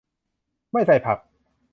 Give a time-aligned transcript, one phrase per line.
[0.71, 1.17] ไม่ใส่ผัก